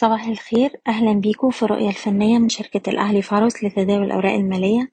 صباح 0.00 0.26
الخير. 0.26 0.80
أهلا 0.88 1.12
بيكم 1.12 1.50
في 1.50 1.62
الرؤية 1.62 1.88
الفنية 1.88 2.38
من 2.38 2.48
شركة 2.48 2.90
الأهلي 2.90 3.22
فارس 3.22 3.64
لتداول 3.64 4.04
الأوراق 4.04 4.32
المالية 4.32 4.92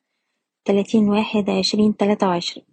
تلاتين 0.65 1.09
واحد 1.09 1.49
عشرين 1.49 1.97
تلاتة 1.97 2.27
وعشرين. 2.27 2.65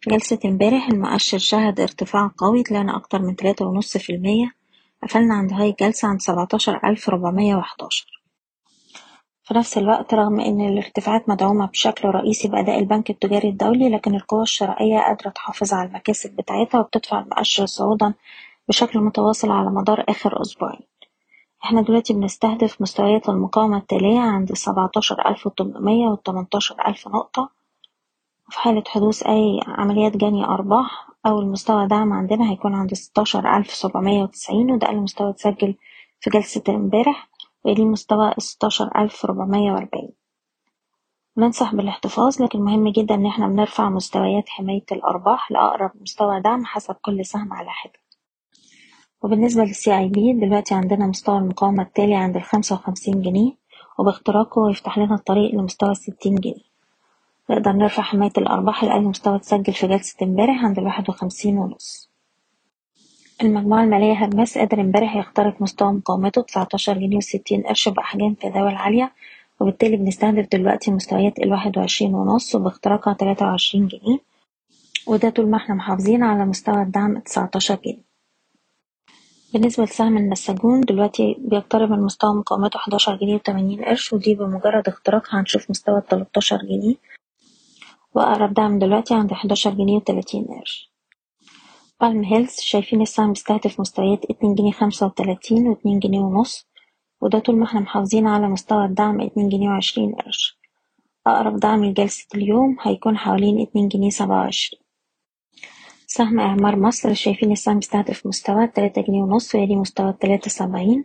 في 0.00 0.10
جلسة 0.10 0.38
امبارح 0.44 0.88
المؤشر 0.88 1.38
شهد 1.38 1.80
ارتفاع 1.80 2.30
قوي 2.38 2.62
طلعنا 2.62 2.96
أكتر 2.96 3.22
من 3.22 3.36
تلاتة 3.36 3.66
ونص 3.66 3.96
في 3.96 4.12
المية. 4.12 4.54
قفلنا 5.02 5.34
عند 5.34 5.52
هاي 5.52 5.70
الجلسة 5.70 6.08
عند 6.08 6.20
سبعتاشر 6.20 6.80
ألف 6.84 7.08
ربعمية 7.08 7.54
وحداشر. 7.56 8.22
في 9.42 9.54
نفس 9.54 9.78
الوقت 9.78 10.14
رغم 10.14 10.40
إن 10.40 10.60
الارتفاعات 10.60 11.28
مدعومة 11.28 11.66
بشكل 11.66 12.08
رئيسي 12.08 12.48
بأداء 12.48 12.78
البنك 12.78 13.10
التجاري 13.10 13.48
الدولي 13.48 13.88
لكن 13.88 14.14
القوى 14.14 14.42
الشرائية 14.42 14.98
قادرة 14.98 15.30
تحافظ 15.30 15.72
على 15.74 15.88
المكاسب 15.88 16.36
بتاعتها 16.36 16.80
وبتدفع 16.80 17.20
المؤشر 17.20 17.66
صعودا 17.66 18.14
بشكل 18.68 18.98
متواصل 18.98 19.50
على 19.50 19.70
مدار 19.70 20.04
آخر 20.08 20.42
أسبوعين. 20.42 20.97
إحنا 21.64 21.82
دلوقتي 21.82 22.12
بنستهدف 22.12 22.82
مستويات 22.82 23.28
المقاومة 23.28 23.76
التالية 23.78 24.20
عند 24.20 24.50
السبعتاشر 24.50 25.28
ألف 25.28 25.46
وتمنمية 25.46 26.06
والتمنتاشر 26.08 26.86
ألف 26.86 27.08
نقطة 27.08 27.50
وفي 28.48 28.58
حالة 28.58 28.84
حدوث 28.88 29.22
أي 29.22 29.60
عمليات 29.66 30.16
جني 30.16 30.44
أرباح. 30.44 31.08
أول 31.26 31.46
مستوى 31.46 31.86
دعم 31.86 32.12
عندنا 32.12 32.50
هيكون 32.50 32.74
عند 32.74 32.94
ستاشر 32.94 33.56
ألف 33.56 33.70
سبعمية 33.74 34.22
وتسعين 34.22 34.70
وده 34.70 34.86
أقل 34.86 34.96
مستوى 34.96 35.30
اتسجل 35.30 35.74
في 36.20 36.30
جلسة 36.30 36.62
امبارح 36.68 37.28
ويليه 37.64 37.84
مستوى 37.84 38.34
ستاشر 38.38 38.90
ألف 38.96 39.24
ربعمية 39.26 39.72
وأربعين. 39.72 40.10
ننصح 41.36 41.74
بالاحتفاظ 41.74 42.42
لكن 42.42 42.60
مهم 42.60 42.88
جدا 42.88 43.14
إن 43.14 43.26
إحنا 43.26 43.48
بنرفع 43.48 43.88
مستويات 43.88 44.48
حماية 44.48 44.84
الأرباح 44.92 45.50
لأقرب 45.50 45.90
مستوى 46.00 46.40
دعم 46.40 46.64
حسب 46.64 46.94
كل 46.94 47.26
سهم 47.26 47.52
على 47.52 47.70
حدة. 47.70 48.07
وبالنسبة 49.22 49.64
للسي 49.64 49.98
اي 49.98 50.08
بي 50.08 50.32
دلوقتي 50.32 50.74
عندنا 50.74 51.06
مستوى 51.06 51.38
المقاومة 51.38 51.82
التالي 51.82 52.14
عند 52.14 52.36
الخمسة 52.36 52.74
وخمسين 52.74 53.22
جنيه 53.22 53.52
وباختراقه 53.98 54.70
يفتح 54.70 54.98
لنا 54.98 55.14
الطريق 55.14 55.54
لمستوى 55.54 55.90
الستين 55.90 56.34
جنيه. 56.34 56.68
نقدر 57.50 57.72
نرفع 57.72 58.02
حماية 58.02 58.32
الأرباح 58.38 58.84
لأقل 58.84 59.02
مستوى 59.02 59.36
اتسجل 59.36 59.72
في 59.72 59.86
جلسة 59.86 60.16
امبارح 60.22 60.64
عند 60.64 60.78
الواحد 60.78 61.08
وخمسين 61.10 61.58
ونص. 61.58 62.10
المجموعة 63.42 63.84
المالية 63.84 64.12
هرمس 64.12 64.58
قدر 64.58 64.80
امبارح 64.80 65.16
يخترق 65.16 65.62
مستوى 65.62 65.92
مقاومته 65.92 66.42
تسعتاشر 66.42 66.98
جنيه 66.98 67.16
وستين 67.16 67.62
قرش 67.62 67.88
بأحجام 67.88 68.34
تداول 68.34 68.74
عالية 68.74 69.12
وبالتالي 69.60 69.96
بنستهدف 69.96 70.48
دلوقتي 70.52 70.90
مستويات 70.90 71.38
الواحد 71.38 71.78
وعشرين 71.78 72.14
ونص 72.14 72.54
وباختراقها 72.54 73.12
تلاتة 73.14 73.46
وعشرين 73.46 73.86
جنيه. 73.88 74.18
وده 75.06 75.30
طول 75.30 75.50
ما 75.50 75.56
إحنا 75.56 75.74
محافظين 75.74 76.22
على 76.22 76.44
مستوى 76.44 76.82
الدعم 76.82 77.18
تسعتاشر 77.18 77.78
جنيه. 77.84 78.07
بالنسبة 79.52 79.84
لسهم 79.84 80.16
النساجون 80.16 80.80
دلوقتي 80.80 81.36
بيقترب 81.38 81.90
من 81.90 82.00
مستوى 82.02 82.34
مقاومته 82.34 82.78
حداشر 82.78 83.16
جنيه 83.16 83.34
وتمانين 83.34 83.84
قرش 83.84 84.12
ودي 84.12 84.34
بمجرد 84.34 84.88
اختراقها 84.88 85.40
هنشوف 85.40 85.70
مستوى 85.70 85.98
التلاتاشر 85.98 86.56
جنيه. 86.56 86.94
وأقرب 88.14 88.54
دعم 88.54 88.78
دلوقتي 88.78 89.14
عند 89.14 89.32
حداشر 89.32 89.70
جنيه 89.70 89.96
وتلاتين 89.96 90.44
قرش. 90.44 90.92
بالم 92.00 92.24
هيلز 92.24 92.56
شايفين 92.60 93.02
السهم 93.02 93.32
بيستهدف 93.32 93.80
مستويات 93.80 94.24
اتنين 94.30 94.54
جنيه 94.54 94.72
خمسة 94.72 95.06
وتلاتين 95.06 95.68
واتنين 95.68 95.98
جنيه 95.98 96.18
ونص 96.20 96.66
وده 97.20 97.38
طول 97.38 97.56
ما 97.56 97.64
إحنا 97.64 97.80
محافظين 97.80 98.26
على 98.26 98.48
مستوى 98.48 98.84
الدعم 98.84 99.20
اتنين 99.20 99.48
جنيه 99.48 99.68
وعشرين 99.68 100.12
قرش. 100.12 100.58
أقرب 101.26 101.56
دعم 101.60 101.84
لجلسة 101.84 102.26
اليوم 102.34 102.76
هيكون 102.82 103.18
حوالين 103.18 103.60
اتنين 103.60 103.88
جنيه 103.88 104.10
سبعة 104.10 104.40
وعشرين. 104.40 104.80
سهم 106.18 106.40
إعمار 106.40 106.76
مصر 106.76 107.14
شايفين 107.14 107.52
السهم 107.52 107.74
بيستهدف 107.78 108.26
مستوى 108.26 108.66
تلاتة 108.66 109.02
جنيه 109.02 109.22
ونص 109.22 109.54
ويلي 109.54 109.76
مستوى 109.76 110.10
التلاتة 110.10 110.50
سبعين. 110.50 111.04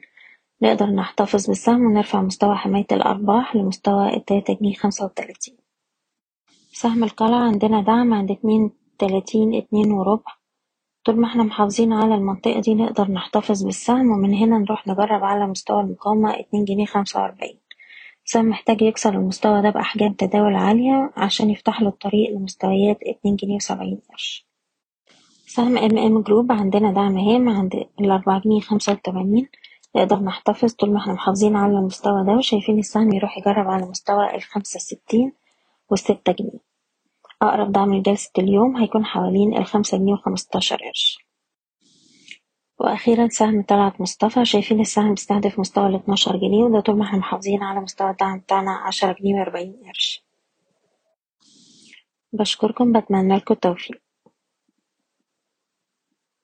نقدر 0.62 0.86
نحتفظ 0.86 1.48
بالسهم 1.48 1.86
ونرفع 1.86 2.22
مستوى 2.22 2.56
حماية 2.56 2.86
الأرباح 2.92 3.56
لمستوى 3.56 4.14
التلاتة 4.18 4.54
جنيه 4.54 4.74
خمسة 4.74 5.06
وتلاتين. 5.06 5.58
سهم 6.72 7.04
القلعة 7.04 7.40
عندنا 7.40 7.82
دعم 7.82 8.14
عند 8.14 8.32
اتنين 8.32 8.72
تلاتين 9.00 9.56
اتنين 9.56 9.92
وربع. 9.92 10.32
طول 11.06 11.20
ما 11.20 11.28
إحنا 11.28 11.44
محافظين 11.44 11.94
على 11.94 12.16
المنطقة 12.16 12.60
دي 12.62 12.74
نقدر 12.76 13.12
نحتفظ 13.12 13.64
بالسهم 13.64 14.12
ومن 14.12 14.34
هنا 14.34 14.58
نروح 14.58 14.88
نجرب 14.88 15.24
على 15.24 15.48
مستوى 15.48 15.82
المقاومة 15.82 16.40
اتنين 16.40 16.66
جنيه 16.66 16.86
خمسة 16.86 17.22
وأربعين. 17.22 17.60
السهم 18.26 18.50
محتاج 18.50 18.82
يكسر 18.82 19.14
المستوى 19.14 19.62
ده 19.62 19.70
بأحجام 19.70 20.14
تداول 20.14 20.56
عالية 20.56 21.14
عشان 21.18 21.50
يفتح 21.50 21.82
له 21.82 21.88
الطريق 21.90 22.32
لمستويات 22.32 22.98
اتنين 23.04 23.36
جنيه 23.36 23.56
وسبعين 23.56 24.02
قرش. 24.10 24.53
سهم 25.56 25.78
MM 25.78 26.22
Group 26.22 26.52
عندنا 26.52 26.92
دعم 26.92 27.18
هام 27.18 27.50
عند 27.50 27.74
الأربعة 28.00 28.42
جنيه 28.42 28.60
خمسة 28.62 28.92
وتمانين. 28.94 29.50
نقدر 29.96 30.20
نحتفظ 30.20 30.74
طول 30.74 30.92
ما 30.94 31.00
إحنا 31.00 31.14
محافظين 31.14 31.56
على 31.56 31.72
المستوى 31.80 32.26
ده 32.26 32.32
وشايفين 32.32 32.80
السهم 32.80 33.14
يروح 33.14 33.38
يجرب 33.38 33.68
على 33.68 33.86
مستوى 33.86 34.36
الخمسة 34.36 34.80
ستين 34.80 35.34
والستة 35.90 36.32
جنيه. 36.32 36.60
أقرب 37.42 37.72
دعم 37.72 37.94
لجلسة 37.94 38.32
اليوم 38.38 38.78
هيكون 38.78 39.06
حوالين 39.06 39.58
الخمسة 39.58 39.98
جنيه 39.98 40.14
وخمستاشر 40.14 40.76
قرش. 40.78 41.18
وأخيرا 42.80 43.28
سهم 43.28 43.62
طلعت 43.64 44.02
مصطفى. 44.02 44.46
شايفين 44.46 44.80
السهم 44.80 45.10
بيستهدف 45.14 45.60
مستوى 45.60 45.88
الاتناشر 45.88 46.38
جنيه 46.38 46.64
وده 46.64 46.80
طول 46.80 46.98
ما 46.98 47.04
إحنا 47.06 47.20
محافظين 47.20 47.64
على 47.64 47.80
مستوى 47.80 48.10
الدعم 48.10 48.38
بتاعنا 48.40 48.72
عشرة 48.72 49.16
جنيه 49.22 49.36
وأربعين 49.36 49.76
قرش. 49.86 50.24
بشكركم 52.34 52.92
بتمنى 53.00 53.36
لكم 53.38 53.54
التوفيق. 53.54 54.02